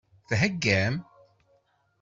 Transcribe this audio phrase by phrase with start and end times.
[0.29, 0.95] Theggam?